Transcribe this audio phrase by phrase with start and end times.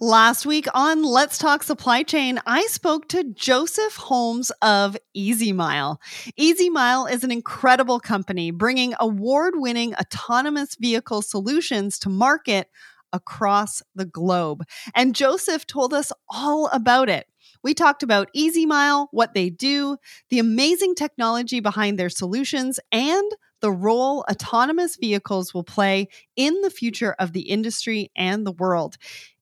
[0.00, 5.98] Last week on Let's Talk Supply Chain, I spoke to Joseph Holmes of EasyMile.
[6.36, 12.68] Easy Mile is an incredible company bringing award winning autonomous vehicle solutions to market
[13.12, 14.64] across the globe.
[14.94, 17.26] And Joseph told us all about it.
[17.62, 19.96] We talked about EasyMile, what they do,
[20.30, 23.30] the amazing technology behind their solutions, and
[23.60, 28.96] the role autonomous vehicles will play in the future of the industry and the world.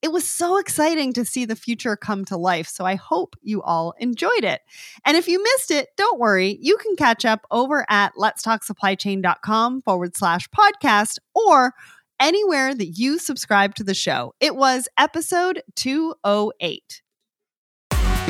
[0.05, 2.68] It was so exciting to see the future come to life.
[2.68, 4.61] So I hope you all enjoyed it.
[5.07, 6.58] And if you missed it, don't worry.
[6.61, 11.72] You can catch up over at letstalksupplychain.com forward slash podcast or
[12.21, 14.35] anywhere that you subscribe to the show.
[14.40, 17.00] It was episode 208.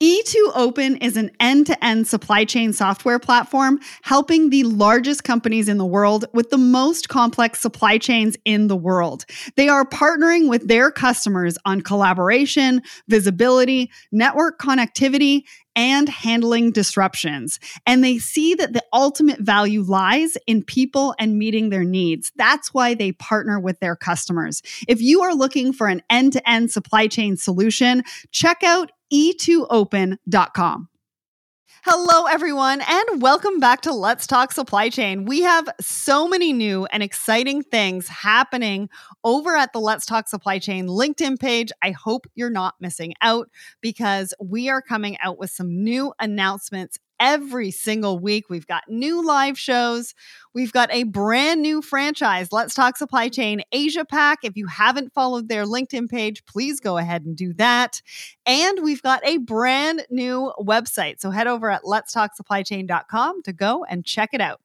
[0.00, 5.76] E2open is an end to end supply chain software platform helping the largest companies in
[5.76, 9.24] the world with the most complex supply chains in the world.
[9.56, 15.42] They are partnering with their customers on collaboration, visibility, network connectivity,
[15.78, 17.60] and handling disruptions.
[17.86, 22.32] And they see that the ultimate value lies in people and meeting their needs.
[22.34, 24.60] That's why they partner with their customers.
[24.88, 30.88] If you are looking for an end to end supply chain solution, check out e2open.com.
[31.84, 35.24] Hello, everyone, and welcome back to Let's Talk Supply Chain.
[35.26, 38.88] We have so many new and exciting things happening
[39.22, 41.70] over at the Let's Talk Supply Chain LinkedIn page.
[41.80, 43.48] I hope you're not missing out
[43.80, 48.48] because we are coming out with some new announcements every single week.
[48.48, 50.14] We've got new live shows.
[50.54, 54.40] We've got a brand new franchise, Let's Talk Supply Chain Asia Pac.
[54.42, 58.02] If you haven't followed their LinkedIn page, please go ahead and do that.
[58.46, 61.20] And we've got a brand new website.
[61.20, 64.60] So head over at letstalksupplychain.com to go and check it out.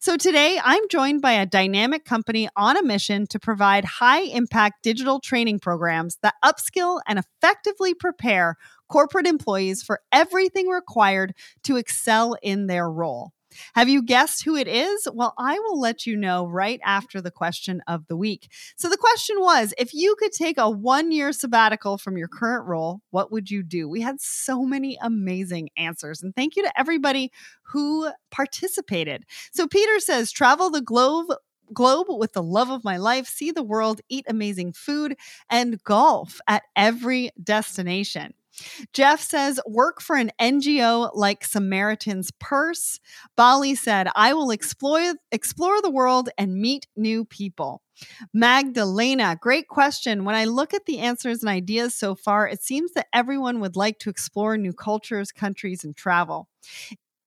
[0.00, 4.82] So today I'm joined by a dynamic company on a mission to provide high impact
[4.82, 8.56] digital training programs that upskill and effectively prepare
[8.88, 11.34] corporate employees for everything required
[11.64, 13.32] to excel in their role.
[13.74, 15.08] Have you guessed who it is?
[15.12, 18.50] Well, I will let you know right after the question of the week.
[18.76, 22.66] So, the question was if you could take a one year sabbatical from your current
[22.66, 23.88] role, what would you do?
[23.88, 26.22] We had so many amazing answers.
[26.22, 27.30] And thank you to everybody
[27.64, 29.24] who participated.
[29.52, 31.28] So, Peter says travel the globe
[31.72, 35.16] globe with the love of my life, see the world, eat amazing food,
[35.48, 38.34] and golf at every destination.
[38.92, 43.00] Jeff says, work for an NGO like Samaritan's Purse.
[43.36, 47.82] Bali said, I will explore, explore the world and meet new people.
[48.32, 50.24] Magdalena, great question.
[50.24, 53.76] When I look at the answers and ideas so far, it seems that everyone would
[53.76, 56.48] like to explore new cultures, countries, and travel.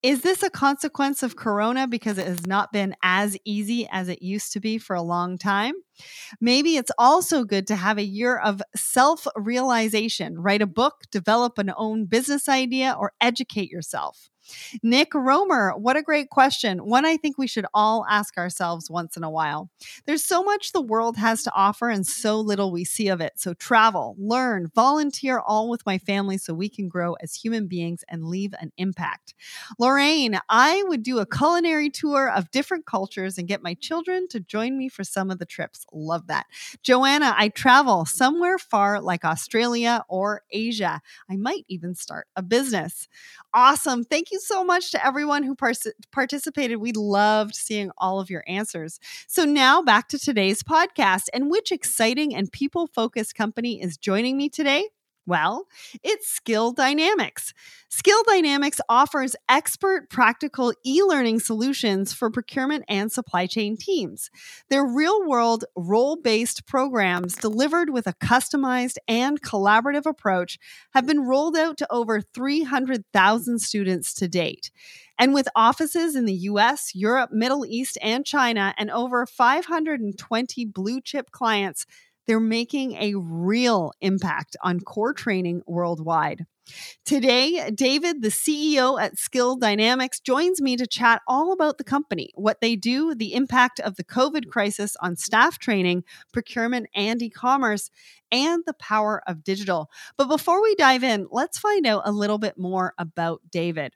[0.06, 4.22] Is this a consequence of Corona because it has not been as easy as it
[4.22, 5.74] used to be for a long time?
[6.40, 11.58] Maybe it's also good to have a year of self realization, write a book, develop
[11.58, 14.30] an own business idea, or educate yourself.
[14.84, 16.80] Nick Romer, what a great question.
[16.80, 19.70] One I think we should all ask ourselves once in a while.
[20.06, 23.34] There's so much the world has to offer and so little we see of it.
[23.36, 28.04] So travel, learn, volunteer all with my family so we can grow as human beings
[28.08, 29.34] and leave an impact.
[29.80, 34.40] Lorraine, I would do a culinary tour of different cultures and get my children to
[34.40, 35.86] join me for some of the trips.
[35.94, 36.46] Love that.
[36.84, 41.02] Joanna, I travel somewhere far like Australia or Asia.
[41.30, 43.08] I might even start a business.
[43.54, 44.04] Awesome.
[44.04, 45.74] Thank you so much to everyone who par-
[46.12, 46.78] participated.
[46.78, 49.00] We loved seeing all of your answers.
[49.28, 51.28] So, now back to today's podcast.
[51.34, 54.90] And which exciting and people focused company is joining me today?
[55.28, 55.66] Well,
[56.04, 57.54] it's Skill Dynamics.
[57.90, 64.30] Skill Dynamics offers expert practical e learning solutions for procurement and supply chain teams.
[64.70, 70.60] Their real world role based programs delivered with a customized and collaborative approach
[70.94, 74.70] have been rolled out to over 300,000 students to date.
[75.18, 81.02] And with offices in the US, Europe, Middle East, and China, and over 520 blue
[81.02, 81.86] chip clients,
[82.28, 86.46] they're making a real impact on core training worldwide.
[87.06, 92.32] Today, David, the CEO at Skill Dynamics, joins me to chat all about the company,
[92.36, 97.30] what they do, the impact of the COVID crisis on staff training, procurement, and e
[97.30, 97.92] commerce,
[98.32, 99.90] and the power of digital.
[100.18, 103.94] But before we dive in, let's find out a little bit more about David.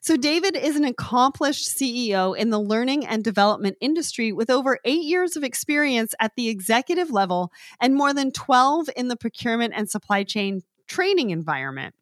[0.00, 5.04] So, David is an accomplished CEO in the learning and development industry with over eight
[5.04, 9.88] years of experience at the executive level and more than 12 in the procurement and
[9.88, 11.94] supply chain training environment.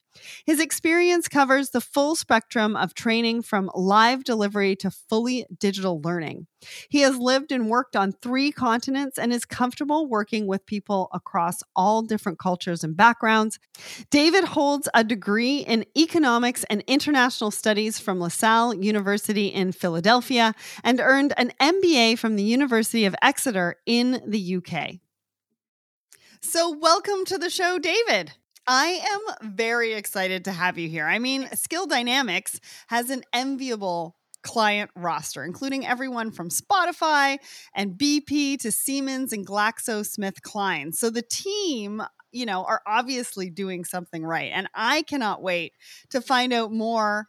[0.45, 6.47] His experience covers the full spectrum of training from live delivery to fully digital learning.
[6.89, 11.63] He has lived and worked on three continents and is comfortable working with people across
[11.75, 13.59] all different cultures and backgrounds.
[14.11, 21.01] David holds a degree in economics and international studies from LaSalle University in Philadelphia and
[21.01, 25.01] earned an MBA from the University of Exeter in the UK.
[26.43, 28.33] So, welcome to the show, David.
[28.73, 29.01] I
[29.43, 31.05] am very excited to have you here.
[31.05, 34.15] I mean, Skill Dynamics has an enviable
[34.45, 37.39] client roster, including everyone from Spotify
[37.75, 40.95] and BP to Siemens and GlaxoSmithKline.
[40.95, 42.01] So the team
[42.33, 44.53] you know, are obviously doing something right.
[44.55, 45.73] And I cannot wait
[46.11, 47.27] to find out more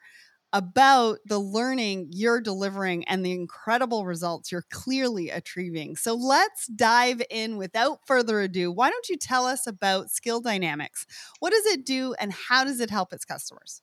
[0.54, 5.96] about the learning you're delivering and the incredible results you're clearly achieving.
[5.96, 8.72] So let's dive in without further ado.
[8.72, 11.06] Why don't you tell us about Skill Dynamics?
[11.40, 13.82] What does it do and how does it help its customers?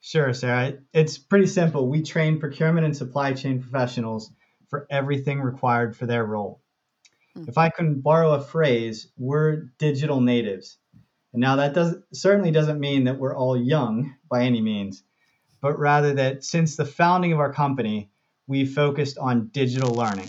[0.00, 0.74] Sure, Sarah.
[0.92, 1.88] It's pretty simple.
[1.88, 4.30] We train procurement and supply chain professionals
[4.68, 6.60] for everything required for their role.
[7.34, 7.44] Hmm.
[7.48, 10.76] If I can borrow a phrase, we're digital natives.
[11.32, 15.02] And now that does certainly doesn't mean that we're all young by any means
[15.64, 18.10] but rather that since the founding of our company,
[18.46, 20.28] we focused on digital learning.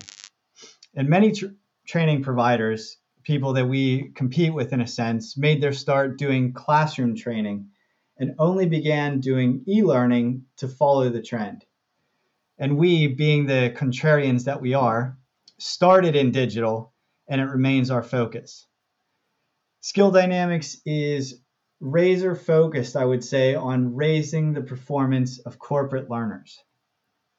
[0.96, 1.48] And many tr-
[1.86, 7.18] training providers, people that we compete with in a sense, made their start doing classroom
[7.18, 7.68] training
[8.18, 11.66] and only began doing e learning to follow the trend.
[12.58, 15.18] And we, being the contrarians that we are,
[15.58, 16.94] started in digital
[17.28, 18.68] and it remains our focus.
[19.81, 21.42] Skill Dynamics is
[21.86, 26.64] razor focused, I would say, on raising the performance of corporate learners.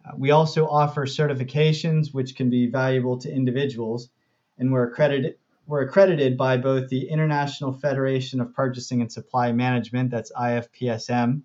[0.05, 4.09] Uh, we also offer certifications which can be valuable to individuals,
[4.57, 10.11] and we're accredited, we're accredited by both the International Federation of Purchasing and Supply Management,
[10.11, 11.43] that's IFPSM,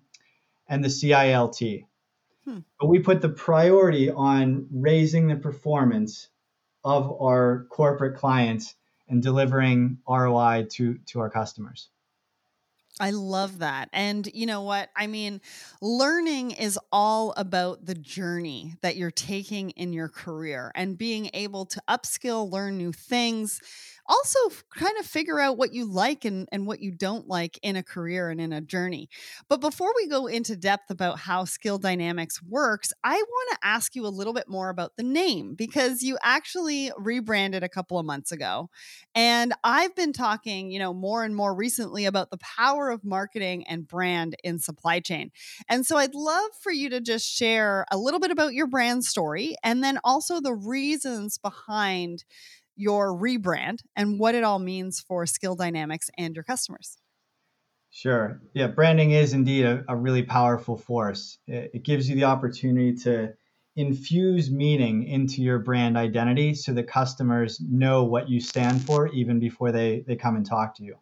[0.68, 1.84] and the CILT.
[2.44, 2.58] Hmm.
[2.80, 6.28] But we put the priority on raising the performance
[6.84, 8.76] of our corporate clients
[9.08, 11.88] and delivering ROI to, to our customers.
[13.00, 13.88] I love that.
[13.92, 14.90] And you know what?
[14.94, 15.40] I mean,
[15.80, 21.64] learning is all about the journey that you're taking in your career and being able
[21.66, 23.60] to upskill, learn new things,
[24.06, 24.38] also
[24.76, 27.82] kind of figure out what you like and, and what you don't like in a
[27.82, 29.08] career and in a journey.
[29.48, 33.94] But before we go into depth about how skill dynamics works, I want to ask
[33.94, 38.06] you a little bit more about the name because you actually rebranded a couple of
[38.06, 38.70] months ago.
[39.14, 43.64] And I've been talking, you know, more and more recently about the power of marketing
[43.66, 45.30] and brand in supply chain.
[45.68, 49.04] And so I'd love for you to just share a little bit about your brand
[49.04, 52.24] story and then also the reasons behind
[52.76, 56.98] your rebrand and what it all means for Skill Dynamics and your customers.
[57.90, 58.40] Sure.
[58.54, 61.38] Yeah, branding is indeed a, a really powerful force.
[61.46, 63.34] It, it, gives you the opportunity to
[63.76, 69.40] infuse meaning into your brand identity so that customers know what you stand for even
[69.40, 70.96] before they, they come and talk to you.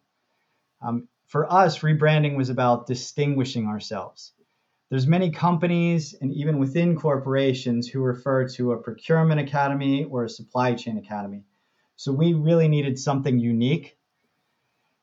[0.81, 4.33] Um, for us, rebranding was about distinguishing ourselves.
[4.89, 10.29] There's many companies and even within corporations who refer to a procurement academy or a
[10.29, 11.45] supply chain academy.
[12.01, 13.95] So we really needed something unique.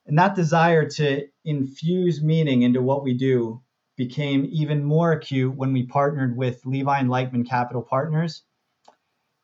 [0.09, 3.63] And that desire to infuse meaning into what we do
[3.95, 8.43] became even more acute when we partnered with Levine Leichtman Capital Partners,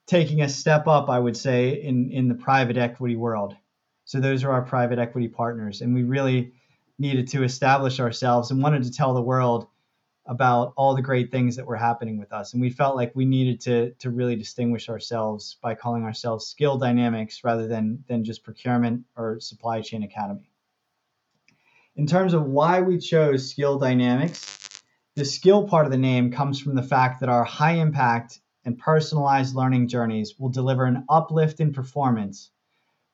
[0.08, 3.54] taking a step up, I would say, in, in the private equity world.
[4.04, 5.80] So those are our private equity partners.
[5.80, 6.54] And we really
[6.98, 9.68] needed to establish ourselves and wanted to tell the world
[10.26, 12.52] about all the great things that were happening with us.
[12.52, 16.78] And we felt like we needed to, to really distinguish ourselves by calling ourselves Skill
[16.78, 20.50] Dynamics rather than, than just Procurement or Supply Chain Academy.
[21.96, 24.82] In terms of why we chose Skill Dynamics,
[25.14, 28.78] the skill part of the name comes from the fact that our high impact and
[28.78, 32.50] personalized learning journeys will deliver an uplift in performance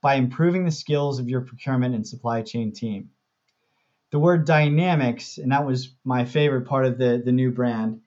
[0.00, 3.10] by improving the skills of your procurement and supply chain team
[4.10, 8.00] the word dynamics, and that was my favorite part of the, the new brand,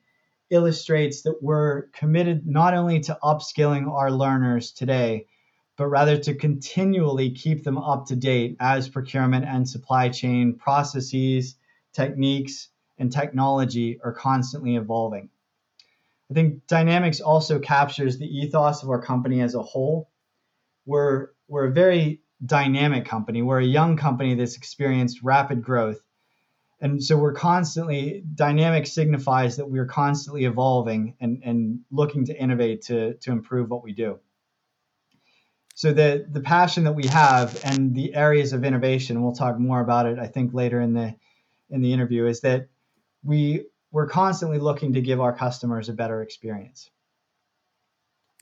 [0.50, 5.26] illustrates that we're committed not only to upskilling our learners today,
[5.76, 11.56] but rather to continually keep them up to date as procurement and supply chain processes,
[11.92, 12.68] techniques,
[12.98, 15.28] and technology are constantly evolving.
[16.30, 20.10] I think Dynamics also captures the ethos of our company as a whole.
[20.86, 23.42] We're, we're a very dynamic company.
[23.42, 26.00] We're a young company that's experienced rapid growth.
[26.80, 32.82] And so we're constantly, dynamic signifies that we're constantly evolving and, and looking to innovate
[32.82, 34.18] to, to improve what we do.
[35.76, 39.80] So the, the passion that we have and the areas of innovation, we'll talk more
[39.80, 41.14] about it, I think, later in the,
[41.70, 42.68] in the interview, is that
[43.22, 46.90] we, we're constantly looking to give our customers a better experience.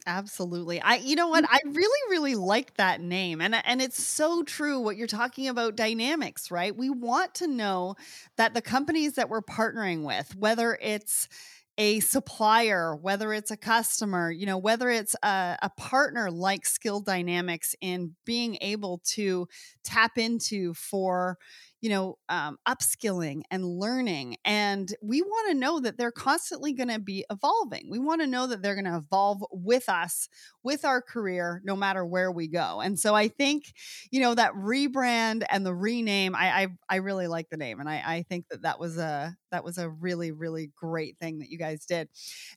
[0.05, 0.81] Absolutely.
[0.81, 1.45] I you know what?
[1.45, 1.47] Mm.
[1.49, 3.39] I really really like that name.
[3.41, 6.75] And and it's so true what you're talking about dynamics, right?
[6.75, 7.95] We want to know
[8.37, 11.29] that the companies that we're partnering with, whether it's
[11.77, 16.99] a supplier, whether it's a customer, you know, whether it's a, a partner like Skill
[16.99, 19.47] Dynamics in being able to
[19.83, 21.37] tap into for,
[21.83, 24.37] you know, um, upskilling and learning.
[24.45, 27.89] And we want to know that they're constantly going to be evolving.
[27.89, 30.29] We want to know that they're going to evolve with us,
[30.63, 32.79] with our career, no matter where we go.
[32.79, 33.73] And so I think,
[34.11, 37.89] you know, that rebrand and the rename, I I, I really like the name, and
[37.89, 41.49] I, I think that that was a that was a really really great thing that
[41.49, 42.09] you guys did.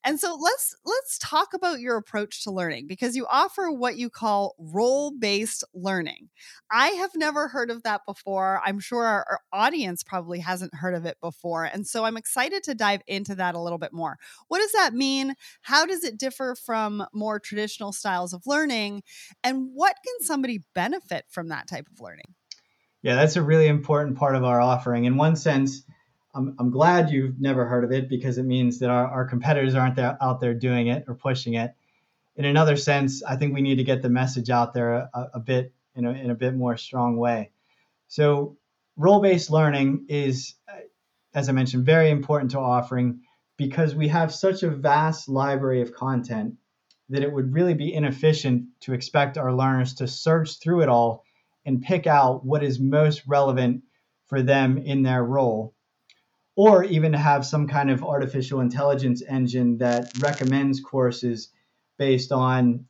[0.02, 4.10] And so let's let's talk about your approach to learning because you offer what you
[4.10, 6.30] call role based learning.
[6.70, 8.60] I have never heard of that before.
[8.64, 11.64] I'm sure our, our, audience probably hasn't heard of it before.
[11.64, 14.18] And so I'm excited to dive into that a little bit more.
[14.48, 15.34] What does that mean?
[15.62, 19.02] How does it differ from more traditional styles of learning?
[19.42, 22.34] And what can somebody benefit from that type of learning?
[23.02, 25.04] Yeah, that's a really important part of our offering.
[25.04, 25.84] In one sense,
[26.36, 29.74] I'm, I'm glad you've never heard of it because it means that our, our competitors
[29.74, 31.74] aren't there, out there doing it or pushing it.
[32.36, 35.40] In another sense, I think we need to get the message out there a, a
[35.40, 37.50] bit in a, in a bit more strong way.
[38.08, 38.58] So
[38.98, 40.80] role-based learning is, uh,
[41.34, 43.22] as I mentioned, very important to offering
[43.56, 46.56] because we have such a vast library of content
[47.08, 51.24] that it would really be inefficient to expect our learners to search through it all
[51.64, 53.82] and pick out what is most relevant
[54.26, 55.72] for them in their role
[56.56, 61.50] or even have some kind of artificial intelligence engine that recommends courses
[61.98, 62.84] based on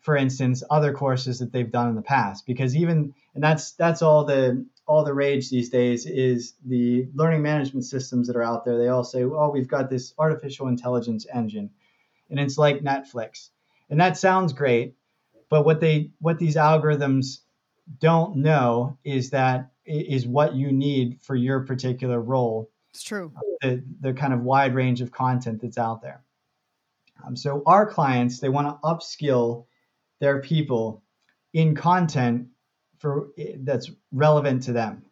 [0.00, 4.02] for instance other courses that they've done in the past because even and that's that's
[4.02, 8.64] all the all the rage these days is the learning management systems that are out
[8.64, 8.78] there.
[8.78, 11.70] They all say, "Oh, we've got this artificial intelligence engine,"
[12.30, 13.50] and it's like Netflix,
[13.90, 14.96] and that sounds great.
[15.48, 17.38] But what they what these algorithms
[18.00, 22.70] don't know is that is what you need for your particular role.
[22.92, 23.32] It's true.
[23.62, 26.22] The, the kind of wide range of content that's out there.
[27.24, 29.66] Um, so our clients they want to upskill
[30.20, 31.02] their people
[31.52, 32.48] in content
[32.98, 35.04] for that's relevant to them.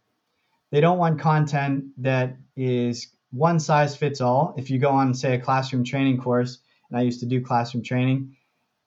[0.70, 4.54] They don't want content that is one size fits all.
[4.56, 6.58] If you go on, say, a classroom training course,
[6.88, 8.36] and I used to do classroom training,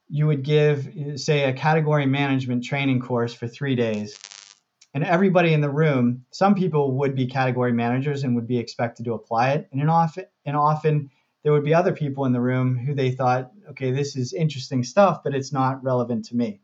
[0.10, 4.18] you would give, say, a category management training course for three days.
[4.94, 9.06] And everybody in the room, some people would be category managers and would be expected
[9.06, 9.68] to apply it.
[9.72, 11.10] And often, and often
[11.42, 14.84] there would be other people in the room who they thought, okay, this is interesting
[14.84, 16.62] stuff, but it's not relevant to me.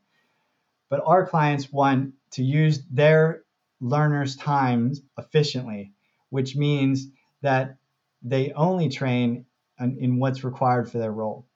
[0.89, 3.43] But our clients want to use their
[3.81, 5.93] learners' times efficiently,
[6.29, 7.07] which means
[7.41, 7.77] that
[8.21, 9.45] they only train
[9.79, 11.47] in, in what's required for their role.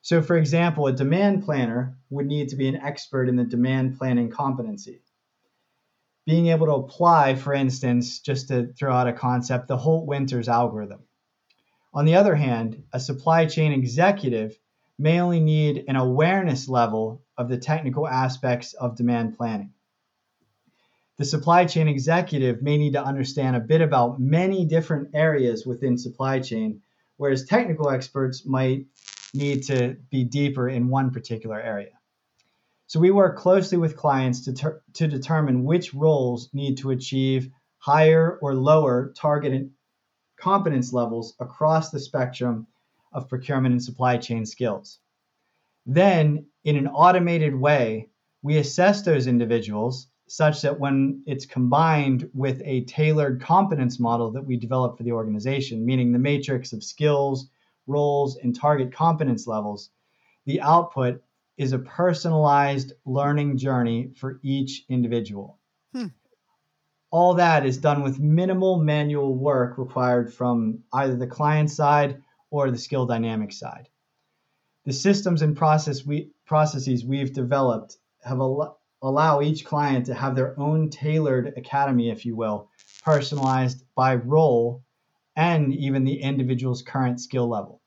[0.00, 3.98] So, for example, a demand planner would need to be an expert in the demand
[3.98, 5.02] planning competency.
[6.28, 11.00] Being able to apply, for instance, just to throw out a concept, the Holt-Winters algorithm.
[11.92, 14.56] On the other hand, a supply chain executive
[14.98, 19.72] may only need an awareness level of the technical aspects of demand planning
[21.18, 25.98] the supply chain executive may need to understand a bit about many different areas within
[25.98, 26.80] supply chain,
[27.16, 28.86] whereas technical experts might
[29.34, 31.97] need to be deeper in one particular area.
[32.88, 37.50] So we work closely with clients to, ter- to determine which roles need to achieve
[37.76, 39.70] higher or lower targeted
[40.40, 42.66] competence levels across the spectrum
[43.12, 45.00] of procurement and supply chain skills.
[45.84, 48.08] Then, in an automated way,
[48.40, 54.46] we assess those individuals such that when it's combined with a tailored competence model that
[54.46, 57.50] we develop for the organization, meaning the matrix of skills,
[57.86, 59.90] roles, and target competence levels,
[60.46, 61.22] the output
[61.58, 65.58] is a personalized learning journey for each individual.
[65.92, 66.06] Hmm.
[67.10, 72.70] All that is done with minimal manual work required from either the client side or
[72.70, 73.88] the skill dynamic side.
[74.84, 80.36] The systems and process we, processes we've developed have al- allow each client to have
[80.36, 82.70] their own tailored academy, if you will,
[83.02, 84.82] personalized by role
[85.34, 87.80] and even the individual's current skill level.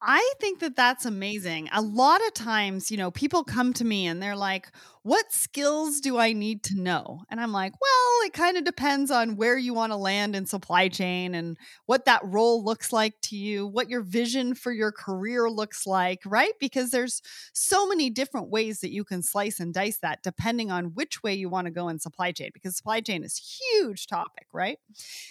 [0.00, 1.68] I think that that's amazing.
[1.72, 4.70] A lot of times, you know, people come to me and they're like,
[5.02, 7.22] what skills do I need to know?
[7.28, 10.46] And I'm like, well, it kind of depends on where you want to land in
[10.46, 14.92] supply chain and what that role looks like to you, what your vision for your
[14.92, 16.52] career looks like, right?
[16.60, 17.20] Because there's
[17.52, 21.34] so many different ways that you can slice and dice that depending on which way
[21.34, 24.78] you want to go in supply chain because supply chain is huge topic, right?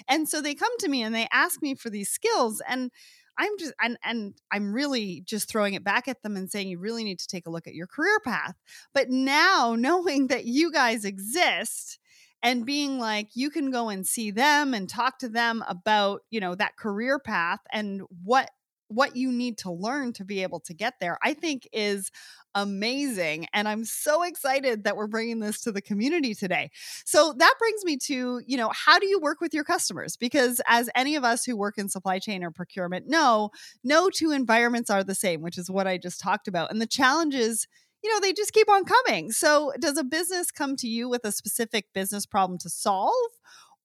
[0.09, 2.91] And so they come to me and they ask me for these skills and
[3.37, 6.79] I'm just and and I'm really just throwing it back at them and saying you
[6.79, 8.55] really need to take a look at your career path.
[8.93, 11.99] But now knowing that you guys exist
[12.43, 16.39] and being like you can go and see them and talk to them about, you
[16.39, 18.49] know, that career path and what
[18.87, 22.09] what you need to learn to be able to get there, I think is
[22.55, 23.47] amazing.
[23.53, 26.71] And I'm so excited that we're bringing this to the community today.
[27.05, 30.17] So that brings me to, you know, how do you work with your customers?
[30.17, 33.51] Because as any of us who work in supply chain or procurement know,
[33.83, 36.71] no two environments are the same, which is what I just talked about.
[36.71, 37.67] And the challenge is,
[38.03, 39.31] you know, they just keep on coming.
[39.31, 43.13] So does a business come to you with a specific business problem to solve?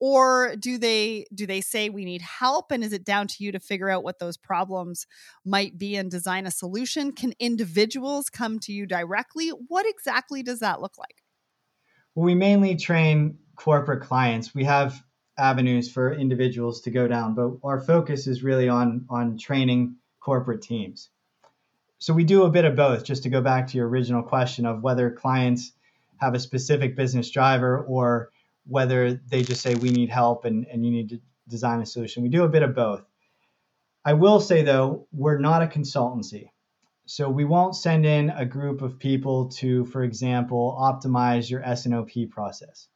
[0.05, 3.53] Or do they do they say we need help and is it down to you
[3.53, 5.07] to figure out what those problems
[5.45, 7.13] might be and design a solution?
[7.13, 9.51] Can individuals come to you directly?
[9.51, 11.23] What exactly does that look like?
[12.17, 14.53] Well we mainly train corporate clients.
[14.53, 15.01] We have
[15.39, 20.63] avenues for individuals to go down but our focus is really on on training corporate
[20.63, 21.11] teams.
[21.99, 24.67] So we do a bit of both just to go back to your original question
[24.67, 25.71] of whether clients
[26.17, 28.33] have a specific business driver or
[28.67, 32.23] whether they just say we need help and, and you need to design a solution.
[32.23, 33.05] We do a bit of both.
[34.05, 36.51] I will say though, we're not a consultancy.
[37.05, 42.31] So we won't send in a group of people to, for example, optimize your S&OP
[42.31, 42.89] process.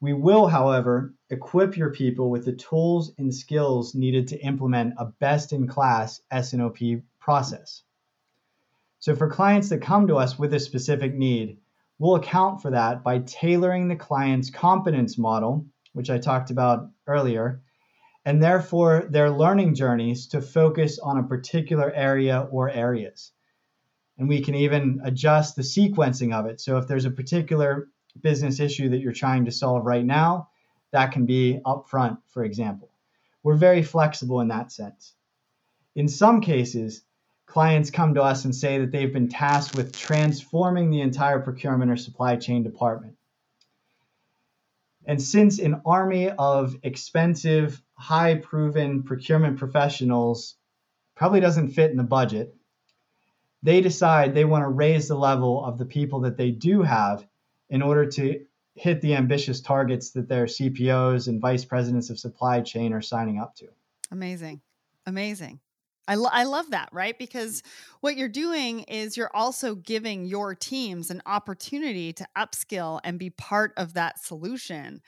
[0.00, 5.06] We will, however, equip your people with the tools and skills needed to implement a
[5.06, 6.78] best-in-class S&OP
[7.20, 7.84] process.
[8.98, 11.58] So for clients that come to us with a specific need,
[12.02, 17.62] We'll account for that by tailoring the client's competence model, which I talked about earlier,
[18.24, 23.30] and therefore their learning journeys to focus on a particular area or areas.
[24.18, 26.60] And we can even adjust the sequencing of it.
[26.60, 27.86] So if there's a particular
[28.20, 30.48] business issue that you're trying to solve right now,
[30.90, 32.90] that can be upfront, for example.
[33.44, 35.14] We're very flexible in that sense.
[35.94, 37.04] In some cases,
[37.52, 41.90] clients come to us and say that they've been tasked with transforming the entire procurement
[41.90, 43.14] or supply chain department.
[45.04, 50.54] And since an army of expensive, high proven procurement professionals
[51.14, 52.54] probably doesn't fit in the budget,
[53.62, 57.26] they decide they want to raise the level of the people that they do have
[57.68, 62.62] in order to hit the ambitious targets that their CPOs and vice presidents of supply
[62.62, 63.68] chain are signing up to.
[64.10, 64.62] Amazing.
[65.04, 65.60] Amazing.
[66.08, 67.16] I, lo- I love that, right?
[67.18, 67.62] Because
[68.00, 73.30] what you're doing is you're also giving your teams an opportunity to upskill and be
[73.30, 75.00] part of that solution.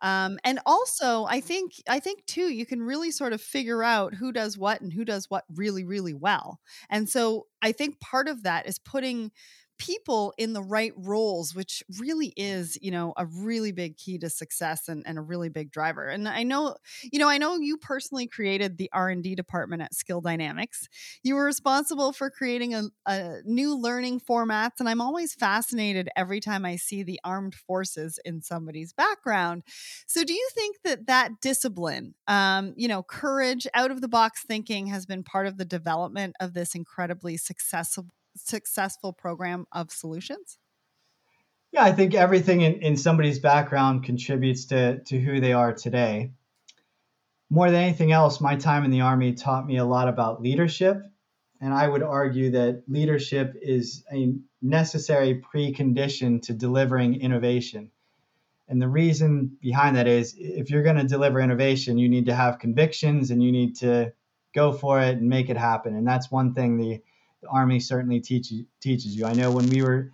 [0.00, 4.14] Um, and also, I think I think too, you can really sort of figure out
[4.14, 6.60] who does what and who does what really, really well.
[6.90, 9.32] And so, I think part of that is putting
[9.78, 14.28] people in the right roles which really is you know a really big key to
[14.28, 16.06] success and, and a really big driver.
[16.08, 20.20] And i know you know i know you personally created the r&d department at skill
[20.20, 20.88] dynamics.
[21.22, 26.40] You were responsible for creating a, a new learning formats and i'm always fascinated every
[26.40, 29.62] time i see the armed forces in somebody's background.
[30.06, 34.42] So do you think that that discipline um, you know courage out of the box
[34.44, 38.06] thinking has been part of the development of this incredibly successful
[38.38, 40.58] successful program of solutions?
[41.72, 46.32] Yeah, I think everything in, in somebody's background contributes to, to who they are today.
[47.50, 51.02] More than anything else, my time in the Army taught me a lot about leadership.
[51.60, 57.90] And I would argue that leadership is a necessary precondition to delivering innovation.
[58.68, 62.34] And the reason behind that is if you're going to deliver innovation, you need to
[62.34, 64.12] have convictions and you need to
[64.54, 65.96] go for it and make it happen.
[65.96, 67.00] And that's one thing the
[67.42, 69.26] the Army certainly teaches teaches you.
[69.26, 70.10] I know when we were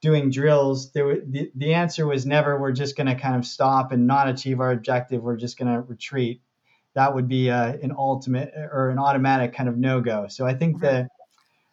[0.00, 3.46] doing drills, there were, the, the answer was never we're just going to kind of
[3.46, 5.22] stop and not achieve our objective.
[5.22, 6.42] We're just going to retreat.
[6.94, 10.26] That would be uh, an ultimate or an automatic kind of no go.
[10.28, 11.08] So I think that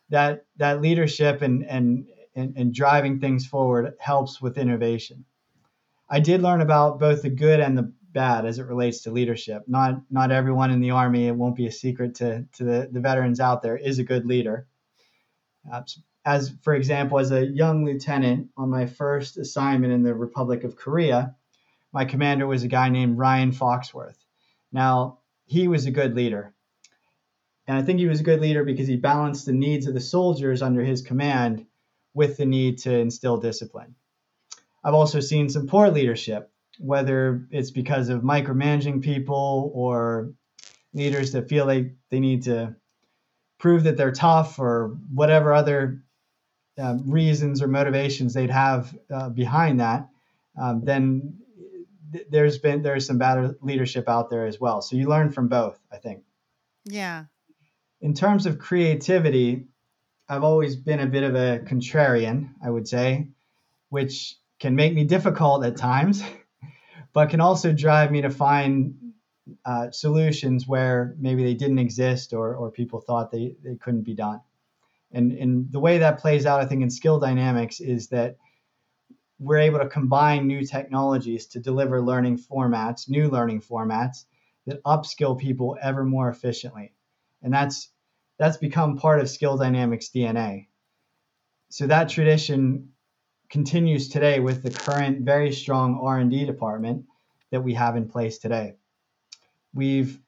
[0.10, 5.26] that that leadership and, and and and driving things forward helps with innovation.
[6.10, 9.64] I did learn about both the good and the bad as it relates to leadership.
[9.68, 13.02] Not not everyone in the army, it won't be a secret to to the, the
[13.02, 14.68] veterans out there, is a good leader
[16.26, 20.76] as for example, as a young lieutenant on my first assignment in the Republic of
[20.76, 21.36] Korea,
[21.92, 24.18] my commander was a guy named Ryan Foxworth.
[24.72, 26.54] Now, he was a good leader.
[27.68, 30.00] And I think he was a good leader because he balanced the needs of the
[30.00, 31.66] soldiers under his command
[32.14, 33.96] with the need to instill discipline.
[34.84, 40.34] I've also seen some poor leadership, whether it's because of micromanaging people or
[40.94, 42.76] leaders that feel like they need to
[43.60, 46.02] prove that they're tough or whatever other
[46.82, 50.08] uh, reasons or motivations they'd have uh, behind that,
[50.58, 51.38] um, then
[52.12, 54.82] th- there's been there's some bad leadership out there as well.
[54.82, 56.24] So you learn from both, I think.
[56.86, 57.26] Yeah.
[58.02, 59.68] In terms of creativity,
[60.30, 63.28] I've always been a bit of a contrarian, I would say,
[63.90, 66.24] which can make me difficult at times,
[67.14, 69.09] but can also drive me to find
[69.66, 74.14] uh, solutions where maybe they didn't exist or, or people thought they, they couldn't be
[74.14, 74.42] done.
[75.12, 78.38] And, and the way that plays out, I think, in skill dynamics is that
[79.40, 84.26] we're able to combine new technologies to deliver learning formats, new learning formats
[84.68, 86.94] that upskill people ever more efficiently.
[87.42, 87.90] And that's
[88.38, 90.68] that's become part of skill dynamics DNA.
[91.70, 92.90] So that tradition
[93.50, 97.06] continues today with the current very strong R&D department
[97.52, 98.76] that we have in place today.
[99.80, 100.20] We've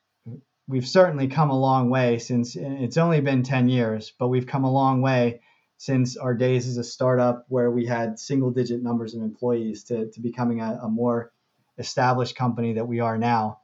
[0.69, 4.63] we've certainly come a long way since it's only been 10 years, but we've come
[4.63, 5.41] a long way
[5.77, 10.09] since our days as a startup where we had single digit numbers of employees to,
[10.11, 11.33] to becoming a, a more
[11.77, 13.59] established company that we are now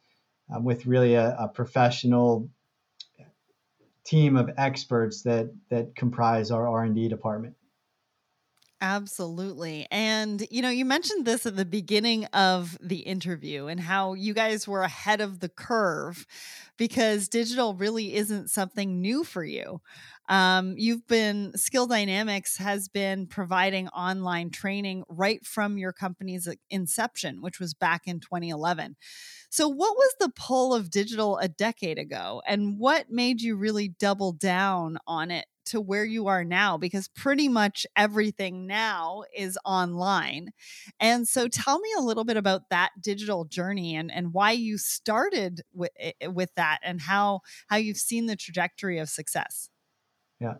[0.53, 2.49] uh, with really a, a professional
[4.03, 7.55] team of experts that that comprise our R&D department.
[8.79, 9.87] Absolutely.
[9.89, 14.35] And, you know, you mentioned this at the beginning of the interview and how you
[14.35, 16.27] guys were ahead of the curve
[16.77, 19.81] because digital really isn't something new for you.
[20.29, 27.41] Um, you've been, Skill Dynamics has been providing online training right from your company's inception,
[27.41, 28.95] which was back in 2011.
[29.49, 32.41] So, what was the pull of digital a decade ago?
[32.45, 37.07] And what made you really double down on it to where you are now because
[37.09, 40.49] pretty much everything now is online.
[40.99, 44.77] And so tell me a little bit about that digital journey and, and why you
[44.77, 49.69] started with, eh, eh, with that and how, how you've seen the trajectory of success.
[50.39, 50.55] Yeah.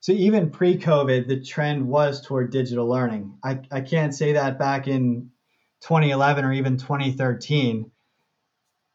[0.00, 3.38] So even pre-COVID, the trend was toward digital learning.
[3.42, 5.30] I, I can't say that back in
[5.80, 7.90] 2011 or even 2013,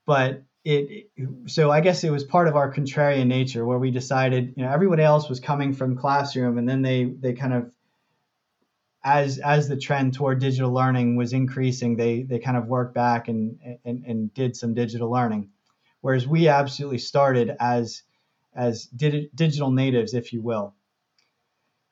[0.06, 1.08] but it
[1.48, 4.72] so i guess it was part of our contrarian nature where we decided you know
[4.72, 7.72] everyone else was coming from classroom and then they they kind of
[9.04, 13.28] as as the trend toward digital learning was increasing they they kind of worked back
[13.28, 15.50] and and, and did some digital learning.
[16.02, 18.04] Whereas we absolutely started as
[18.54, 20.74] as di- digital natives if you will.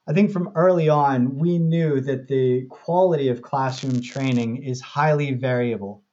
[0.07, 5.33] I think from early on we knew that the quality of classroom training is highly
[5.33, 6.03] variable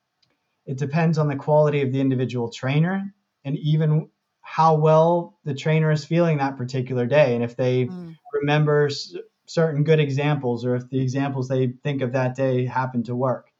[0.66, 4.09] it depends on the quality of the individual trainer and even
[4.40, 7.35] how well the trainer is feeling that particular day.
[7.35, 8.16] And if they mm.
[8.33, 9.14] remember s-
[9.46, 13.50] certain good examples or if the examples they think of that day happen to work.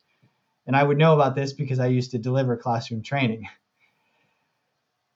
[0.67, 3.49] And I would know about this because I used to deliver classroom training.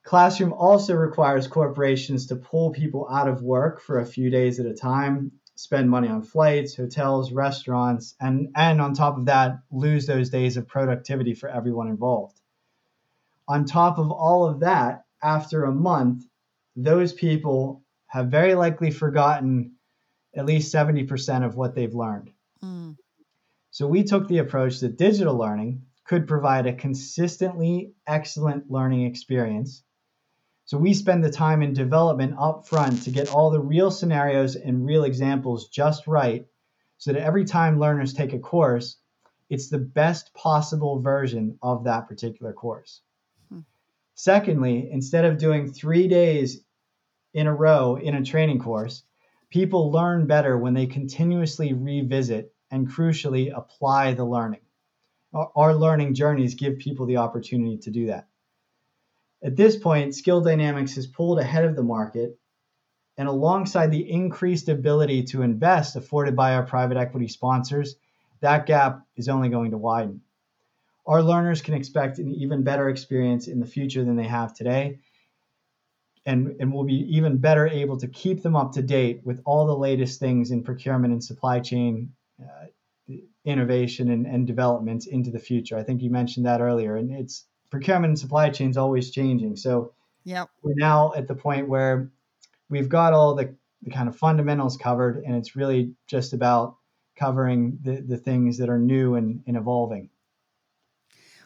[0.03, 4.65] Classroom also requires corporations to pull people out of work for a few days at
[4.65, 10.05] a time spend money on flights, hotels, restaurants, and, and on top of that, lose
[10.05, 12.39] those days of productivity for everyone involved.
[13.45, 16.23] On top of all of that, after a month,
[16.77, 19.73] those people have very likely forgotten
[20.33, 22.31] at least 70% of what they've learned.
[22.63, 22.95] Mm.
[23.71, 29.83] So we took the approach that digital learning could provide a consistently excellent learning experience
[30.69, 34.55] so we spend the time in development up front to get all the real scenarios
[34.55, 36.45] and real examples just right
[36.99, 38.97] so that every time learners take a course,
[39.49, 43.01] it's the best possible version of that particular course.
[43.51, 43.61] Hmm.
[44.13, 46.61] Secondly, instead of doing three days
[47.33, 49.01] in a row in a training course,
[49.49, 54.61] people learn better when they continuously revisit and crucially apply the learning.
[55.33, 58.28] Our, our learning journeys give people the opportunity to do that.
[59.41, 62.37] At this point, Skill Dynamics has pulled ahead of the market,
[63.17, 67.95] and alongside the increased ability to invest afforded by our private equity sponsors,
[68.41, 70.21] that gap is only going to widen.
[71.05, 74.99] Our learners can expect an even better experience in the future than they have today,
[76.25, 79.65] and, and will be even better able to keep them up to date with all
[79.65, 85.39] the latest things in procurement and supply chain uh, innovation and, and developments into the
[85.39, 85.77] future.
[85.77, 89.55] I think you mentioned that earlier, and it's procurement and supply chain is always changing.
[89.55, 92.11] So yeah, we're now at the point where
[92.69, 96.75] we've got all the the kind of fundamentals covered, and it's really just about
[97.15, 100.09] covering the, the things that are new and, and evolving.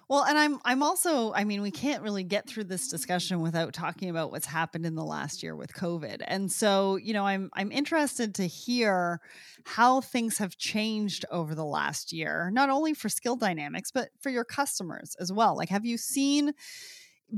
[0.10, 3.74] Well, and I'm I'm also I mean we can't really get through this discussion without
[3.74, 6.22] talking about what's happened in the last year with COVID.
[6.28, 9.22] And so, you know, I'm I'm interested to hear
[9.66, 14.30] how things have changed over the last year, not only for skill dynamics, but for
[14.30, 15.56] your customers as well.
[15.56, 16.54] Like have you seen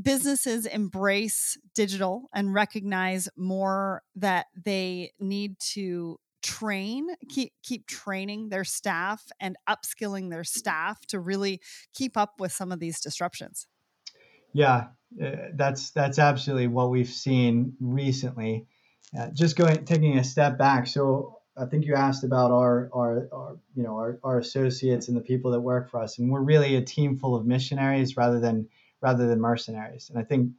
[0.01, 8.63] businesses embrace digital and recognize more that they need to train keep keep training their
[8.63, 11.59] staff and upskilling their staff to really
[11.95, 13.67] keep up with some of these disruptions.
[14.53, 14.87] Yeah
[15.21, 18.67] uh, that's that's absolutely what we've seen recently.
[19.17, 23.29] Uh, just going taking a step back so i think you asked about our, our
[23.31, 26.41] our you know our, our associates and the people that work for us and we're
[26.41, 28.67] really a team full of missionaries rather than
[29.01, 30.09] rather than mercenaries.
[30.09, 30.51] And i think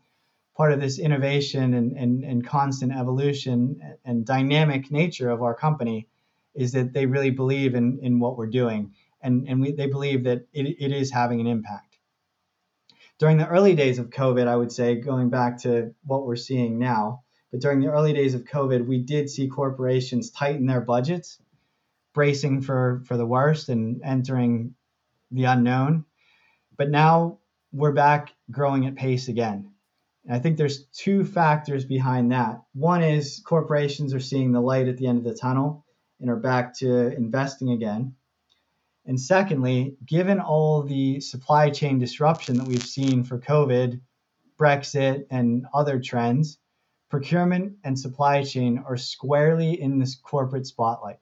[0.56, 6.08] part of this innovation and, and, and constant evolution and dynamic nature of our company
[6.54, 10.24] is that they really believe in, in what we're doing and, and we, they believe
[10.24, 11.98] that it, it is having an impact.
[13.18, 16.78] During the early days of COVID, I would say, going back to what we're seeing
[16.78, 21.38] now, but during the early days of COVID, we did see corporations tighten their budgets,
[22.12, 24.74] bracing for, for the worst and entering
[25.30, 26.04] the unknown.
[26.76, 27.38] But now
[27.72, 29.72] we're back growing at pace again
[30.26, 32.60] and I think there's two factors behind that.
[32.74, 35.84] One is corporations are seeing the light at the end of the tunnel
[36.20, 38.14] and are back to investing again.
[39.04, 44.00] And secondly, given all the supply chain disruption that we've seen for COVID,
[44.58, 46.58] Brexit, and other trends,
[47.08, 51.20] procurement and supply chain are squarely in this corporate spotlight.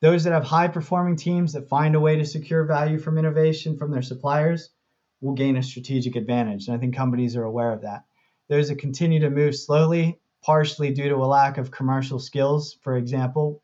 [0.00, 3.76] Those that have high performing teams that find a way to secure value from innovation
[3.76, 4.70] from their suppliers
[5.24, 6.68] will gain a strategic advantage.
[6.68, 8.04] And I think companies are aware of that.
[8.48, 12.96] Those that continue to move slowly, partially due to a lack of commercial skills, for
[12.96, 13.62] example,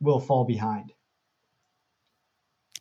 [0.00, 0.93] will fall behind.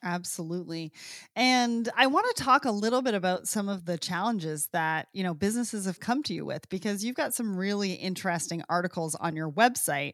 [0.05, 0.91] Absolutely.
[1.33, 5.23] And I want to talk a little bit about some of the challenges that, you
[5.23, 9.33] know, businesses have come to you with because you've got some really interesting articles on
[9.33, 10.13] your website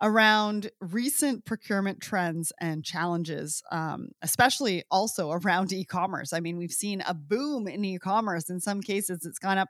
[0.00, 6.32] around recent procurement trends and challenges, um, especially also around e-commerce.
[6.32, 8.48] I mean, we've seen a boom in e-commerce.
[8.48, 9.68] In some cases, it's gone up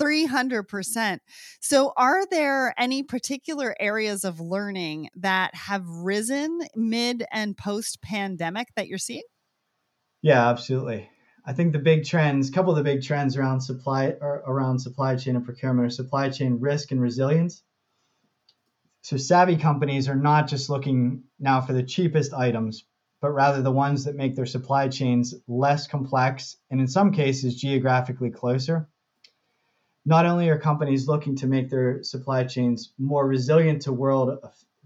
[0.00, 1.18] 300%.
[1.60, 8.68] So, are there any particular areas of learning that have risen mid and post pandemic
[8.76, 9.22] that you're seeing?
[10.22, 11.08] Yeah, absolutely.
[11.44, 14.80] I think the big trends, a couple of the big trends around supply er, around
[14.80, 17.62] supply chain and procurement are supply chain risk and resilience.
[19.02, 22.84] So savvy companies are not just looking now for the cheapest items,
[23.22, 27.56] but rather the ones that make their supply chains less complex and in some cases
[27.56, 28.88] geographically closer
[30.04, 34.38] not only are companies looking to make their supply chains more resilient to world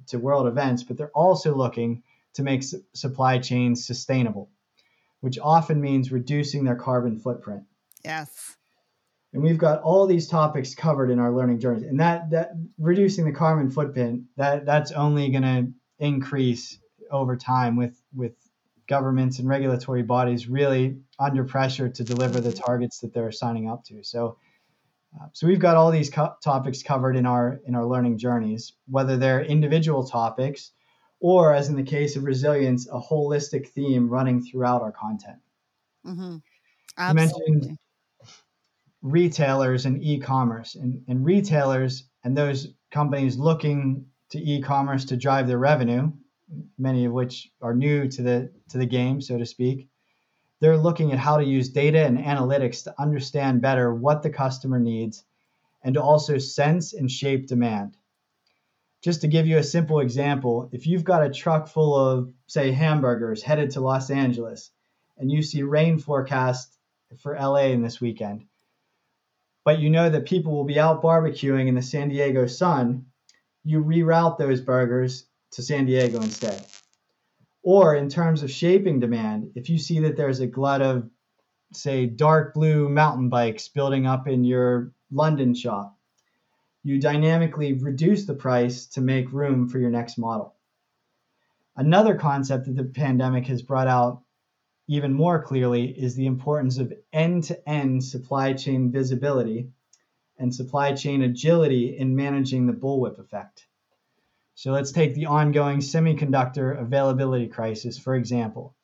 [0.08, 2.02] to world events, but they're also looking
[2.34, 4.50] to make su- supply chains sustainable,
[5.20, 7.62] which often means reducing their carbon footprint.
[8.04, 8.56] Yes.
[9.32, 11.84] And we've got all these topics covered in our learning journeys.
[11.84, 16.78] And that that reducing the carbon footprint, that that's only going to increase
[17.10, 18.32] over time with with
[18.88, 23.84] governments and regulatory bodies really under pressure to deliver the targets that they're signing up
[23.84, 24.02] to.
[24.02, 24.36] So
[25.20, 28.72] uh, so we've got all these co- topics covered in our in our learning journeys,
[28.88, 30.72] whether they're individual topics
[31.20, 35.38] or, as in the case of resilience, a holistic theme running throughout our content.
[36.04, 36.36] Mm-hmm.
[37.08, 37.78] You mentioned
[39.02, 45.58] retailers and e-commerce, and, and retailers and those companies looking to e-commerce to drive their
[45.58, 46.10] revenue,
[46.78, 49.88] many of which are new to the to the game, so to speak
[50.62, 54.78] they're looking at how to use data and analytics to understand better what the customer
[54.78, 55.24] needs
[55.82, 57.96] and to also sense and shape demand.
[59.02, 62.70] Just to give you a simple example, if you've got a truck full of, say,
[62.70, 64.70] hamburgers headed to Los Angeles
[65.18, 66.78] and you see rain forecast
[67.18, 68.44] for LA in this weekend,
[69.64, 73.06] but you know that people will be out barbecuing in the San Diego sun,
[73.64, 76.64] you reroute those burgers to San Diego instead.
[77.62, 81.08] Or in terms of shaping demand, if you see that there's a glut of,
[81.72, 85.96] say, dark blue mountain bikes building up in your London shop,
[86.82, 90.56] you dynamically reduce the price to make room for your next model.
[91.76, 94.22] Another concept that the pandemic has brought out
[94.88, 99.70] even more clearly is the importance of end to end supply chain visibility
[100.38, 103.66] and supply chain agility in managing the bullwhip effect.
[104.54, 108.76] So let's take the ongoing semiconductor availability crisis, for example.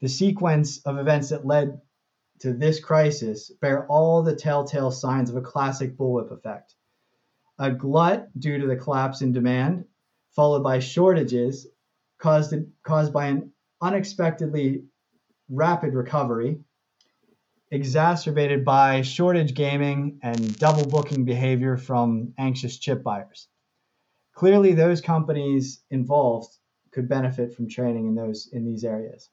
[0.00, 1.80] The sequence of events that led
[2.40, 6.74] to this crisis bear all the telltale signs of a classic bullwhip effect.
[7.58, 9.84] a glut due to the collapse in demand,
[10.36, 11.66] followed by shortages
[12.18, 14.84] caused, caused by an unexpectedly
[15.48, 16.60] rapid recovery,
[17.70, 23.48] exacerbated by shortage gaming and double booking behavior from anxious chip buyers.
[24.38, 26.58] Clearly, those companies involved
[26.92, 29.30] could benefit from training in those in these areas.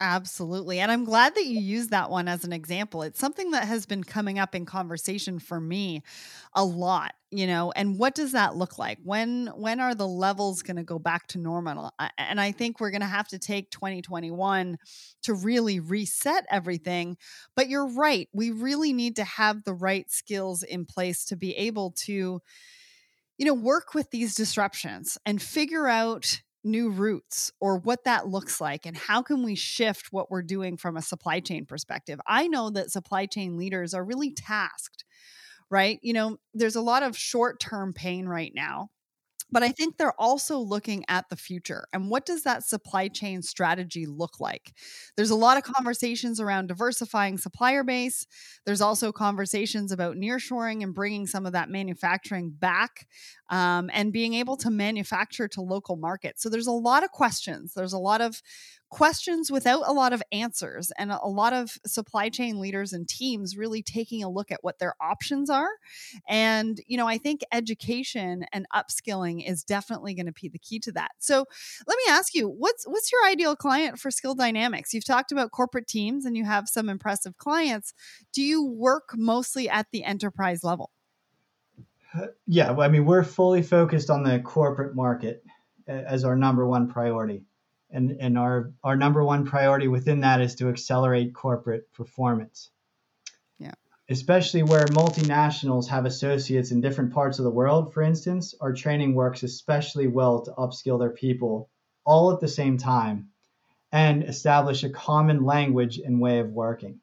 [0.00, 0.80] Absolutely.
[0.80, 3.02] And I'm glad that you use that one as an example.
[3.02, 6.02] It's something that has been coming up in conversation for me
[6.52, 8.98] a lot, you know, and what does that look like?
[9.04, 11.92] When when are the levels going to go back to normal?
[12.18, 14.78] And I think we're going to have to take 2021
[15.22, 17.16] to really reset everything.
[17.54, 18.28] But you're right.
[18.32, 22.42] We really need to have the right skills in place to be able to
[23.38, 28.60] you know, work with these disruptions and figure out new routes or what that looks
[28.60, 32.18] like and how can we shift what we're doing from a supply chain perspective.
[32.26, 35.04] I know that supply chain leaders are really tasked,
[35.70, 35.98] right?
[36.02, 38.88] You know, there's a lot of short-term pain right now
[39.54, 43.40] but I think they're also looking at the future and what does that supply chain
[43.40, 44.74] strategy look like?
[45.16, 48.26] There's a lot of conversations around diversifying supplier base.
[48.66, 53.06] There's also conversations about nearshoring and bringing some of that manufacturing back
[53.48, 56.42] um, and being able to manufacture to local markets.
[56.42, 57.74] So there's a lot of questions.
[57.74, 58.42] There's a lot of
[58.90, 63.56] questions without a lot of answers and a lot of supply chain leaders and teams
[63.56, 65.70] really taking a look at what their options are.
[66.28, 70.78] And you know i think education and upskilling is definitely going to be the key
[70.80, 71.12] to that.
[71.18, 71.44] So
[71.86, 74.94] let me ask you what's what's your ideal client for Skill Dynamics?
[74.94, 77.94] You've talked about corporate teams and you have some impressive clients.
[78.32, 80.90] Do you work mostly at the enterprise level?
[82.14, 85.44] Uh, yeah i mean we're fully focused on the corporate market
[85.88, 87.42] as our number one priority
[87.94, 92.70] and, and our, our number one priority within that is to accelerate corporate performance.
[93.58, 93.72] Yeah.
[94.10, 99.14] Especially where multinationals have associates in different parts of the world, for instance, our training
[99.14, 101.70] works especially well to upskill their people
[102.04, 103.28] all at the same time
[103.92, 106.98] and establish a common language and way of working.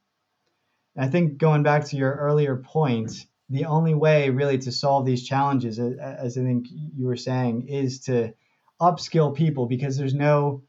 [0.97, 5.25] I think going back to your earlier point, the only way really to solve these
[5.25, 8.33] challenges, as I think you were saying, is to
[8.81, 10.63] upskill people because there's no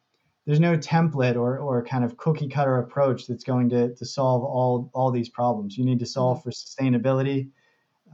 [0.47, 4.43] there's no template or, or kind of cookie cutter approach that's going to, to solve
[4.43, 5.79] all, all these problems.
[5.79, 6.51] You need to solve mm-hmm.
[6.51, 7.51] for sustainability,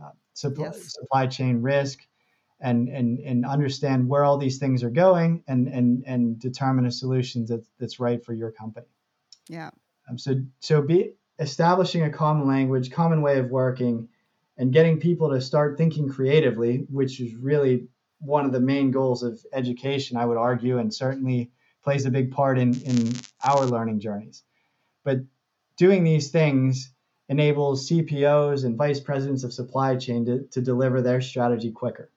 [0.02, 0.94] uh, supply, yes.
[0.94, 2.00] supply chain risk,
[2.60, 6.90] and, and, and understand where all these things are going and, and, and determine a
[6.90, 8.86] solution that, that's right for your company.
[9.48, 9.70] Yeah.
[10.10, 14.08] Um, so, so be establishing a common language, common way of working,
[14.56, 17.86] and getting people to start thinking creatively, which is really
[18.18, 22.30] one of the main goals of education, I would argue, and certainly plays a big
[22.30, 23.12] part in, in
[23.44, 24.42] our learning journeys.
[25.04, 25.20] But
[25.76, 26.92] doing these things
[27.28, 32.10] enables CPOs and vice presidents of supply chain to, to deliver their strategy quicker.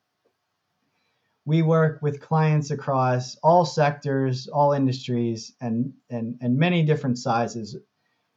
[1.46, 7.76] We work with clients across all sectors, all industries, and, and, and many different sizes,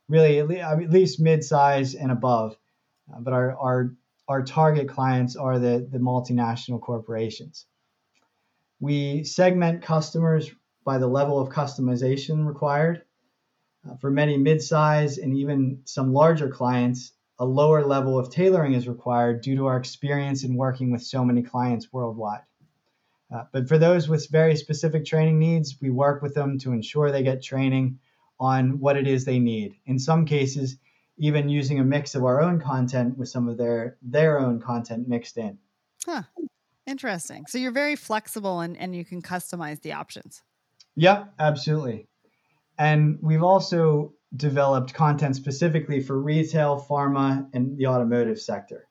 [0.08, 2.56] really at least mid-size and above.
[3.12, 3.94] Uh, but our, our,
[4.26, 7.66] our target clients are the, the multinational corporations.
[8.80, 10.50] We segment customers
[10.84, 13.02] by the level of customization required.
[13.88, 18.86] Uh, for many mid-size and even some larger clients, a lower level of tailoring is
[18.86, 22.42] required due to our experience in working with so many clients worldwide.
[23.34, 27.10] Uh, but for those with very specific training needs, we work with them to ensure
[27.10, 27.98] they get training
[28.38, 29.74] on what it is they need.
[29.86, 30.76] In some cases,
[31.16, 35.08] even using a mix of our own content with some of their their own content
[35.08, 35.58] mixed in.
[36.04, 36.22] Huh.
[36.86, 37.46] Interesting.
[37.48, 40.42] So you're very flexible and, and you can customize the options.
[40.96, 42.08] Yep, absolutely.
[42.78, 48.88] And we've also developed content specifically for retail, pharma, and the automotive sector.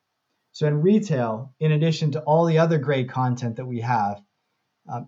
[0.51, 4.21] So in retail, in addition to all the other great content that we have,
[4.91, 5.01] uh,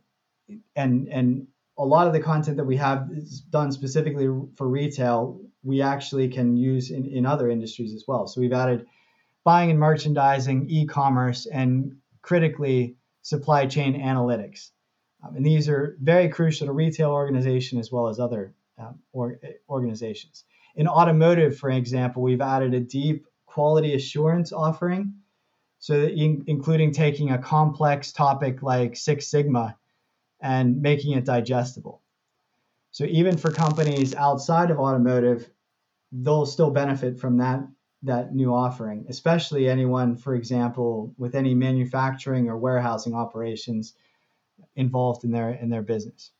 [0.75, 5.41] and and a lot of the content that we have is done specifically for retail,
[5.63, 8.27] we actually can use in, in other industries as well.
[8.27, 8.85] So we've added
[9.43, 14.71] buying and merchandising, e-commerce, and critically supply chain analytics.
[15.25, 19.39] Um, and these are very crucial to retail organization as well as other um, or,
[19.69, 20.43] organizations.
[20.75, 25.13] In automotive, for example, we've added a deep quality assurance offering,
[25.79, 29.77] so in, including taking a complex topic like Six Sigma
[30.41, 32.01] and making it digestible.
[32.91, 35.49] So even for companies outside of automotive,
[36.11, 37.67] they'll still benefit from that
[38.03, 43.95] that new offering, especially anyone, for example, with any manufacturing or warehousing operations
[44.75, 46.31] involved in their in their business.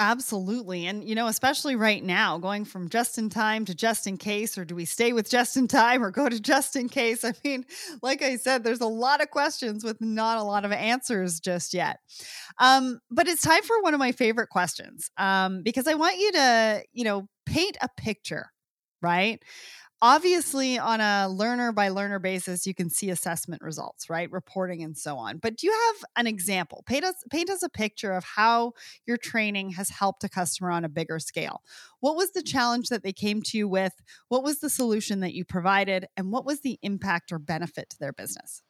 [0.00, 0.86] Absolutely.
[0.86, 4.56] And, you know, especially right now, going from just in time to just in case,
[4.56, 7.22] or do we stay with just in time or go to just in case?
[7.24, 7.66] I mean,
[8.02, 11.74] like I said, there's a lot of questions with not a lot of answers just
[11.74, 11.98] yet.
[12.58, 16.32] Um, but it's time for one of my favorite questions um, because I want you
[16.32, 18.46] to, you know, paint a picture,
[19.02, 19.42] right?
[20.02, 24.30] Obviously on a learner by learner basis you can see assessment results right?
[24.30, 25.38] Reporting and so on.
[25.38, 26.82] But do you have an example?
[26.86, 28.72] Paint us paint us a picture of how
[29.06, 31.62] your training has helped a customer on a bigger scale.
[32.00, 32.46] What was the mm-hmm.
[32.46, 33.92] challenge that they came to you with?
[34.28, 36.06] What was the solution that you provided?
[36.16, 38.62] And what was the impact or benefit to their business?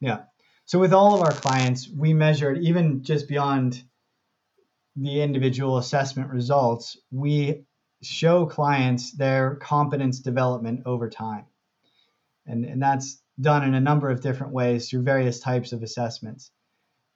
[0.00, 0.22] Yeah.
[0.66, 3.82] So with all of our clients we measured even just beyond
[4.96, 7.64] the individual assessment results we
[8.04, 11.46] show clients their competence development over time.
[12.46, 16.50] And, and that's done in a number of different ways through various types of assessments.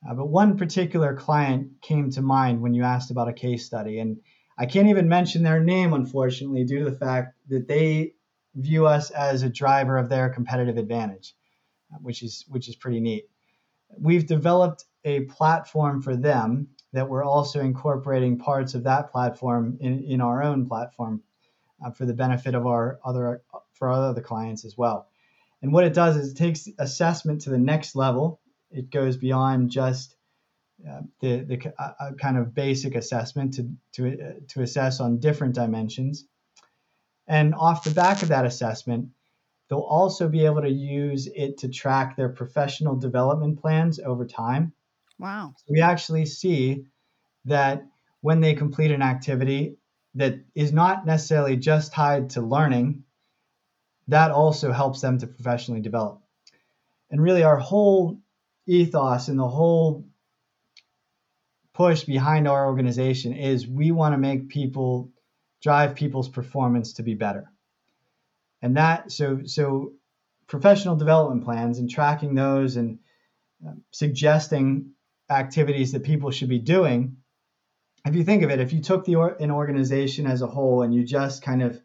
[0.08, 3.98] Uh, but one particular client came to mind when you asked about a case study.
[3.98, 4.18] And
[4.56, 8.14] I can't even mention their name, unfortunately, due to the fact that they
[8.54, 11.34] view us as a driver of their competitive advantage,
[12.00, 13.28] which is which is pretty neat.
[13.96, 20.02] We've developed a platform for them that we're also incorporating parts of that platform in,
[20.04, 21.22] in our own platform
[21.84, 25.08] uh, for the benefit of our other for our other clients as well.
[25.62, 28.40] And what it does is it takes assessment to the next level.
[28.70, 30.16] It goes beyond just
[30.88, 35.18] uh, the the uh, uh kind of basic assessment to to uh, to assess on
[35.18, 36.24] different dimensions.
[37.26, 39.10] And off the back of that assessment,
[39.68, 44.72] they'll also be able to use it to track their professional development plans over time
[45.18, 45.54] Wow.
[45.68, 46.86] We actually see
[47.44, 47.84] that
[48.20, 49.76] when they complete an activity
[50.14, 53.04] that is not necessarily just tied to learning,
[54.08, 56.22] that also helps them to professionally develop.
[57.10, 58.18] And really, our whole
[58.66, 60.04] ethos and the whole
[61.74, 65.10] push behind our organization is we want to make people
[65.62, 67.50] drive people's performance to be better.
[68.60, 69.92] And that, so, so
[70.48, 72.98] professional development plans and tracking those and
[73.66, 74.90] uh, suggesting
[75.30, 77.16] activities that people should be doing.
[78.06, 80.94] If you think of it if you took the an organization as a whole and
[80.94, 81.80] you just kind of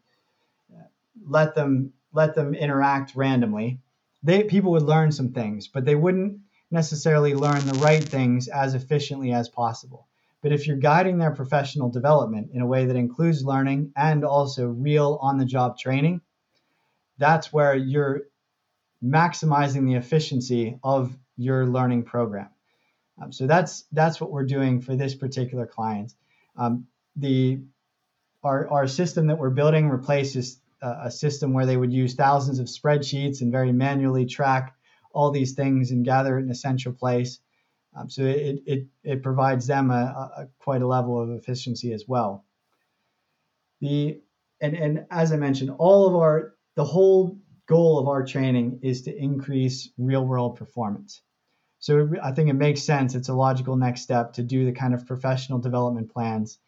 [0.72, 0.84] uh,
[1.26, 3.80] let them let them interact randomly
[4.22, 6.38] they people would learn some things but they wouldn't
[6.70, 10.08] necessarily learn the right things as efficiently as possible.
[10.40, 14.66] But if you're guiding their professional development in a way that includes learning and also
[14.68, 16.20] real on the job training
[17.18, 18.22] that's where you're
[19.02, 22.48] maximizing the efficiency of your learning program
[23.20, 26.14] um, so that's that's what we're doing for this particular client.
[26.56, 26.86] Um,
[27.16, 27.60] the
[28.42, 32.58] our, our system that we're building replaces uh, a system where they would use thousands
[32.58, 34.74] of spreadsheets and very manually track
[35.12, 37.38] all these things and gather it in a central place.
[37.96, 42.04] Um, so it, it, it provides them a, a, quite a level of efficiency as
[42.06, 42.44] well.
[43.80, 44.20] The
[44.60, 49.02] and, and as I mentioned, all of our the whole goal of our training is
[49.02, 51.22] to increase real world performance.
[51.84, 53.14] So I think it makes sense.
[53.14, 56.58] It's a logical next step to do the kind of professional development plans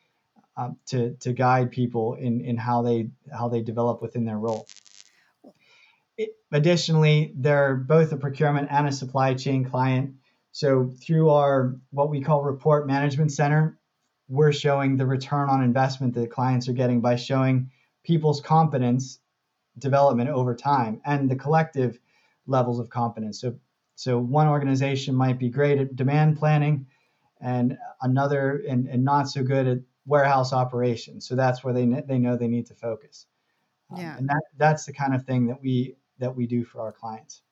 [0.59, 4.67] um, to to guide people in in how they how they develop within their role.
[6.19, 10.17] It, additionally, they're both a procurement and a supply chain client.
[10.53, 13.79] So through our what we call report management center,
[14.29, 17.71] we're showing the return on investment that clients are getting by showing
[18.05, 19.19] people's competence
[19.79, 21.99] development over time and the collective
[22.47, 23.41] levels of competence.
[23.41, 23.57] So
[23.97, 26.87] so one organization might be great at demand planning
[27.41, 31.27] and another and, and not so good at warehouse operations.
[31.27, 33.27] So that's where they they know they need to focus.
[33.91, 34.13] Um, yeah.
[34.13, 36.93] Um, and that that's the kind of thing that we that we do for our
[36.93, 37.43] clients.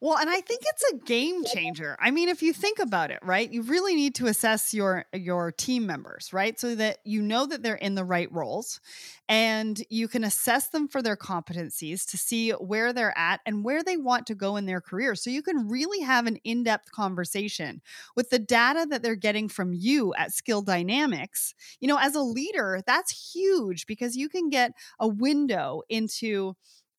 [0.00, 1.96] Well, and I think it's a game changer.
[2.00, 3.50] I mean, if you think about it, right?
[3.52, 6.58] You really need to assess your your team members, right?
[6.58, 8.80] So that you know that they're in the right roles
[9.28, 13.82] and you can assess them for their competencies to see where they're at and where
[13.84, 15.14] they want to go in their career.
[15.14, 17.80] So you can really have an in-depth conversation
[18.16, 21.54] with the data that they're getting from you at Skill Dynamics.
[21.80, 26.54] You know, as a leader, that's huge because you can get a window into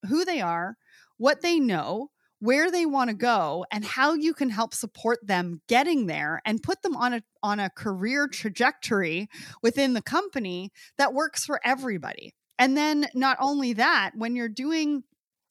[0.07, 0.77] who they are,
[1.17, 2.09] what they know,
[2.43, 6.61] where they want to go and how you can help support them getting there and
[6.61, 9.29] put them on a on a career trajectory
[9.61, 12.33] within the company that works for everybody.
[12.59, 15.03] And then not only that, when you're doing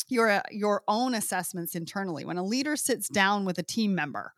[0.08, 4.34] your uh, your own assessments internally, when a leader sits down with a team member,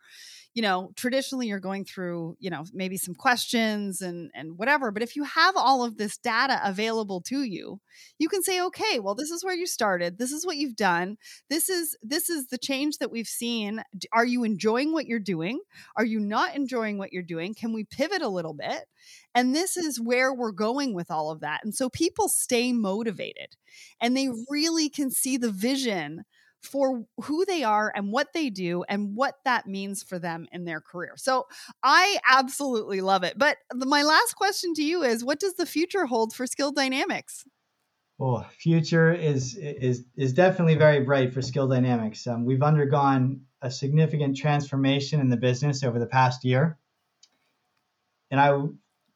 [0.55, 5.03] you know, traditionally you're going through, you know, maybe some questions and and whatever, but
[5.03, 7.81] if you have all of this data available to you,
[8.19, 10.19] you can say, "Okay, well this is where you started.
[10.19, 11.17] This is what you've done.
[11.51, 13.83] This is this is the change that we've seen.
[14.13, 15.61] Are you enjoying what you're doing?
[15.97, 17.55] Are you not enjoying what you're doing?
[17.55, 18.85] Can we pivot a little bit?"
[19.35, 21.65] And this is where we're going with all of that.
[21.65, 23.57] And so people stay motivated
[24.01, 26.25] and they really can see the vision
[26.65, 30.65] for who they are and what they do and what that means for them in
[30.65, 31.15] their career.
[31.17, 31.47] So
[31.83, 33.39] I absolutely love it.
[33.39, 37.45] But my last question to you is what does the future hold for Skill Dynamics?
[38.19, 42.27] Well, future is is is definitely very bright for Skill Dynamics.
[42.27, 46.79] Um, we've undergone a significant transformation in the business over the past year,
[48.31, 48.57] and I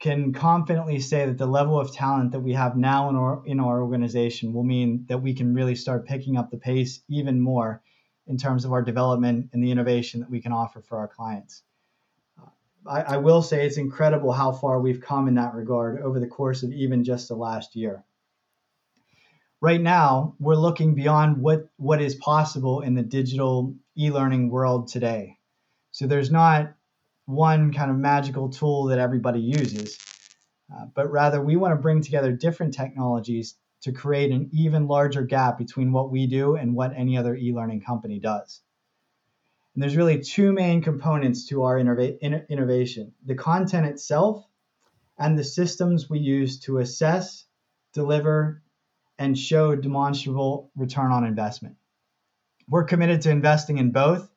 [0.01, 3.59] can confidently say that the level of talent that we have now in our in
[3.59, 7.83] our organization will mean that we can really start picking up the pace even more
[8.29, 11.63] in terms of our development and the innovation that we can offer for our clients.
[12.41, 12.47] Uh,
[12.87, 16.27] I, I will say it's incredible how far we've come in that regard over the
[16.27, 18.05] course of even just the last year.
[19.61, 25.39] Right now, we're looking beyond what, what is possible in the digital e-learning world today.
[25.91, 26.75] So there's not
[27.29, 29.99] one kind of magical tool that everybody uses,
[30.75, 35.23] uh, but rather we want to bring together different technologies to create an even larger
[35.23, 38.63] gap between what we do and what any other e learning company does.
[39.75, 42.19] And there's really two main components to our innova-
[42.49, 44.47] innovation the content itself
[45.19, 47.45] and the systems we use to assess,
[47.93, 48.63] deliver,
[49.19, 51.77] and show demonstrable return on investment.
[52.67, 54.31] We're committed to investing in both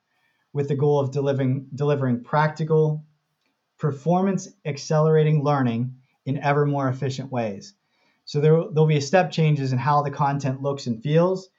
[0.54, 3.06] with the goal of delivering, delivering practical,
[3.78, 5.96] performance accelerating learning
[6.26, 7.74] in ever more efficient ways.
[8.26, 11.50] So there, there'll be a step changes in how the content looks and feels,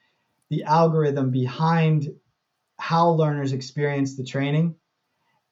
[0.49, 2.07] the algorithm behind
[2.77, 4.75] how learners experience the training,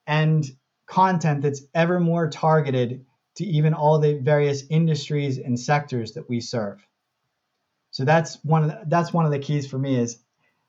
[0.07, 0.45] and
[0.85, 6.41] content that's ever more targeted to even all the various industries and sectors that we
[6.41, 6.85] serve.
[7.91, 10.20] So that's one of the, that's one of the keys for me is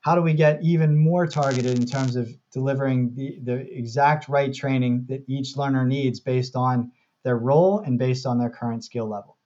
[0.02, 4.52] how do we get even more targeted in terms of delivering the, the exact right
[4.52, 6.90] training that each learner needs based on
[7.24, 9.38] their role and based on their current skill level?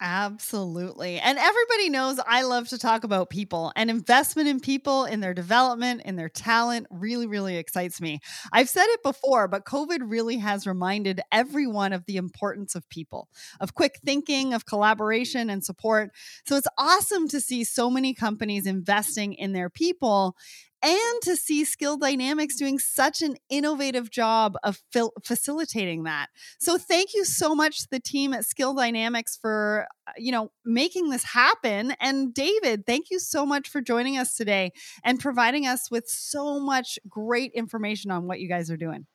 [0.00, 1.20] Absolutely.
[1.20, 5.32] And everybody knows I love to talk about people and investment in people, in their
[5.32, 8.18] development, in their talent really, really excites me.
[8.52, 13.28] I've said it before, but COVID really has reminded everyone of the importance of people,
[13.60, 16.10] of quick thinking, of collaboration and support.
[16.44, 20.36] So it's awesome to see so many companies investing in their people
[20.84, 26.28] and to see Skill Dynamics doing such an innovative job of fil- facilitating that.
[26.60, 30.50] So thank you so much to the team at Skill Dynamics for uh, you know
[30.64, 34.72] making this happen and David, thank you so much for joining us today
[35.02, 39.06] and providing us with so much great information on what you guys are doing.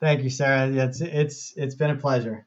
[0.00, 0.68] Thank you, Sarah.
[0.68, 2.46] It's it's it's been a pleasure.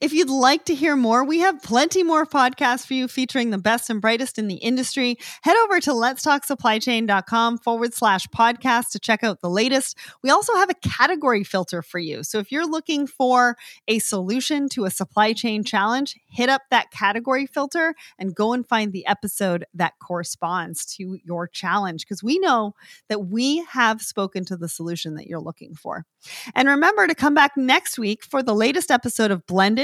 [0.00, 3.58] If you'd like to hear more, we have plenty more podcasts for you featuring the
[3.58, 5.18] best and brightest in the industry.
[5.42, 9.98] Head over to letstalksupplychain.com forward slash podcast to check out the latest.
[10.22, 12.22] We also have a category filter for you.
[12.22, 13.56] So if you're looking for
[13.88, 18.66] a solution to a supply chain challenge, hit up that category filter and go and
[18.66, 22.74] find the episode that corresponds to your challenge because we know
[23.08, 26.06] that we have spoken to the solution that you're looking for.
[26.54, 29.81] And remember to come back next week for the latest episode of Blended,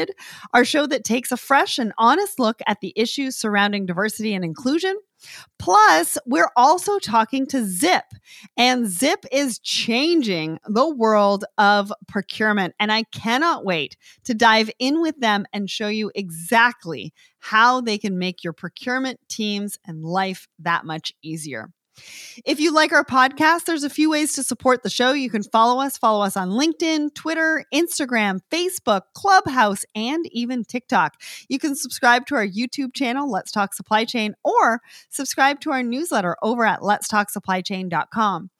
[0.53, 4.44] our show that takes a fresh and honest look at the issues surrounding diversity and
[4.44, 4.96] inclusion.
[5.59, 8.05] Plus, we're also talking to Zip,
[8.57, 12.74] and Zip is changing the world of procurement.
[12.78, 17.99] And I cannot wait to dive in with them and show you exactly how they
[17.99, 21.70] can make your procurement teams and life that much easier.
[22.44, 25.12] If you like our podcast, there's a few ways to support the show.
[25.12, 31.20] You can follow us, follow us on LinkedIn, Twitter, Instagram, Facebook, Clubhouse, and even TikTok.
[31.49, 34.80] You can subscribe to our YouTube channel, Let's Talk Supply Chain, or
[35.11, 38.51] subscribe to our newsletter over at letstalksupplychain.com.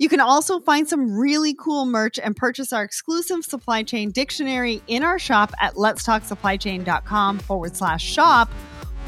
[0.00, 4.82] You can also find some really cool merch and purchase our exclusive supply chain dictionary
[4.86, 8.50] in our shop at letstalksupplychain.com forward slash shop.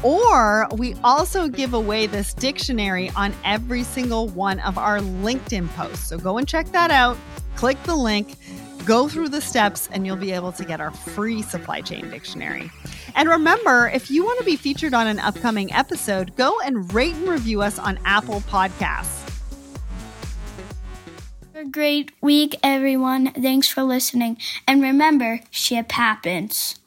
[0.03, 6.07] Or we also give away this dictionary on every single one of our LinkedIn posts.
[6.07, 7.17] So go and check that out.
[7.55, 8.35] Click the link,
[8.85, 12.69] go through the steps, and you'll be able to get our free supply chain dictionary.
[13.15, 17.15] And remember, if you want to be featured on an upcoming episode, go and rate
[17.15, 19.21] and review us on Apple Podcasts.
[21.55, 23.31] A great week, everyone.
[23.31, 24.37] Thanks for listening.
[24.67, 26.79] And remember, ship happens.